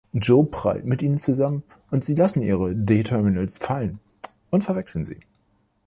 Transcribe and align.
Joe 0.13 0.43
prallt 0.43 0.83
mit 0.83 1.03
ihnen 1.03 1.19
zusammen 1.19 1.61
und 1.91 2.03
sie 2.03 2.15
lassen 2.15 2.41
ihre 2.41 2.75
D-Terminals 2.75 3.59
fallen 3.59 3.99
und 4.49 4.63
verwechseln 4.63 5.05
sie. 5.05 5.19